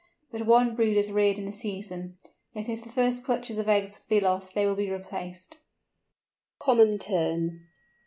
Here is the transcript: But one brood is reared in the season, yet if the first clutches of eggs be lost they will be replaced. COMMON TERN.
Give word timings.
But 0.31 0.47
one 0.47 0.75
brood 0.75 0.97
is 0.97 1.11
reared 1.11 1.37
in 1.37 1.45
the 1.45 1.51
season, 1.51 2.17
yet 2.53 2.67
if 2.67 2.81
the 2.83 2.89
first 2.91 3.23
clutches 3.23 3.59
of 3.59 3.69
eggs 3.69 4.03
be 4.09 4.19
lost 4.19 4.55
they 4.55 4.65
will 4.65 4.73
be 4.73 4.89
replaced. 4.89 5.57
COMMON 6.57 6.97
TERN. 6.97 7.67